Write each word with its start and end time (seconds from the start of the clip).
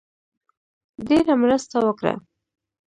ډېره 1.07 1.33
مرسته 1.41 1.75
وکړه. 1.83 2.13